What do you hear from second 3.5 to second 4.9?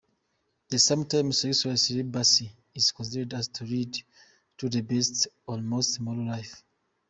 to lead to the